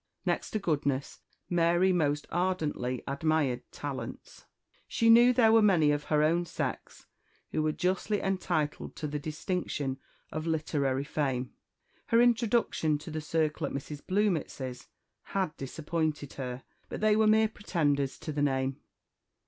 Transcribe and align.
Next 0.25 0.49
to 0.49 0.57
goodness 0.57 1.19
Mary 1.47 1.93
most 1.93 2.25
ardently 2.31 3.03
admired 3.07 3.61
talents. 3.71 4.45
She 4.87 5.11
knew 5.11 5.31
there 5.31 5.51
were 5.51 5.61
many 5.61 5.91
of 5.91 6.05
her 6.05 6.23
own 6.23 6.43
sex 6.45 7.05
who 7.51 7.61
were 7.61 7.71
justly 7.71 8.19
entitled 8.19 8.95
to 8.95 9.05
the 9.05 9.19
distinction 9.19 9.99
of 10.31 10.47
literary 10.47 11.03
fame. 11.03 11.53
Her 12.07 12.19
introduction 12.19 12.97
to 12.97 13.11
the 13.11 13.21
circle 13.21 13.67
at 13.67 13.73
Mrs. 13.73 14.01
Bluemits's 14.01 14.87
had 15.35 15.55
disappointed 15.55 16.33
her; 16.33 16.63
but 16.89 16.99
they 16.99 17.15
were 17.15 17.27
mere 17.27 17.47
pretenders 17.47 18.17
to 18.21 18.31
the 18.31 18.41
name. 18.41 18.77